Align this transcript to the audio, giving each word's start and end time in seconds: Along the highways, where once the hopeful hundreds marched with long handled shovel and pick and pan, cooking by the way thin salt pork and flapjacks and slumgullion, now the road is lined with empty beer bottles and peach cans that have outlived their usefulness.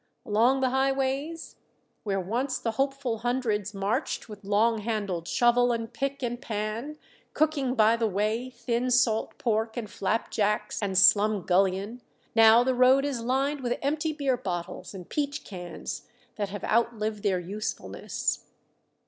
Along 0.25 0.61
the 0.61 0.71
highways, 0.71 1.57
where 2.01 2.19
once 2.19 2.57
the 2.57 2.71
hopeful 2.71 3.19
hundreds 3.19 3.75
marched 3.75 4.27
with 4.27 4.43
long 4.43 4.79
handled 4.79 5.27
shovel 5.27 5.71
and 5.71 5.93
pick 5.93 6.23
and 6.23 6.41
pan, 6.41 6.97
cooking 7.35 7.75
by 7.75 7.95
the 7.95 8.07
way 8.07 8.49
thin 8.49 8.89
salt 8.89 9.37
pork 9.37 9.77
and 9.77 9.87
flapjacks 9.87 10.81
and 10.81 10.95
slumgullion, 10.97 12.01
now 12.35 12.63
the 12.63 12.73
road 12.73 13.05
is 13.05 13.21
lined 13.21 13.61
with 13.61 13.77
empty 13.83 14.11
beer 14.11 14.37
bottles 14.37 14.95
and 14.95 15.07
peach 15.07 15.43
cans 15.43 16.07
that 16.35 16.49
have 16.49 16.63
outlived 16.63 17.21
their 17.21 17.39
usefulness. 17.39 18.47